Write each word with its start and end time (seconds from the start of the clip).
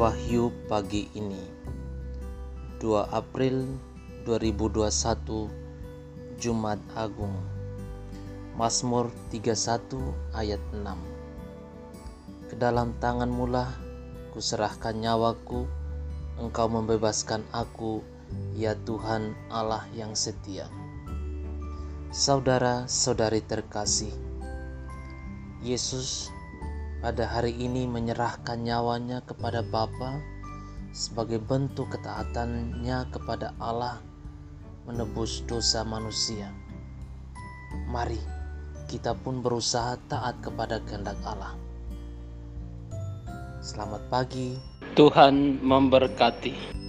Wahyu 0.00 0.48
pagi 0.64 1.12
ini 1.12 1.44
2 2.80 3.12
April 3.12 3.68
2021 4.24 6.40
Jumat 6.40 6.80
Agung 6.96 7.36
Mazmur 8.56 9.12
31 9.28 9.52
ayat 10.32 10.56
6 10.72 12.48
Ke 12.48 12.56
dalam 12.56 12.96
tanganmu 12.96 13.44
lah 13.44 13.68
kuserahkan 14.32 14.96
nyawaku 14.96 15.68
Engkau 16.40 16.72
membebaskan 16.72 17.44
aku 17.52 18.00
ya 18.56 18.72
Tuhan 18.88 19.36
Allah 19.52 19.84
yang 19.92 20.16
setia. 20.16 20.64
Saudara-saudari 22.08 23.44
terkasih 23.44 24.16
Yesus 25.60 26.32
pada 27.00 27.24
hari 27.24 27.56
ini 27.56 27.88
menyerahkan 27.88 28.60
nyawanya 28.60 29.24
kepada 29.24 29.64
Bapa 29.64 30.20
sebagai 30.92 31.40
bentuk 31.40 31.88
ketaatannya 31.96 33.08
kepada 33.08 33.56
Allah 33.56 34.04
menebus 34.84 35.40
dosa 35.48 35.80
manusia. 35.80 36.52
Mari 37.88 38.20
kita 38.84 39.16
pun 39.16 39.40
berusaha 39.40 39.96
taat 40.12 40.36
kepada 40.44 40.82
kehendak 40.84 41.16
Allah. 41.24 41.56
Selamat 43.64 44.02
pagi. 44.12 44.58
Tuhan 44.92 45.62
memberkati. 45.64 46.79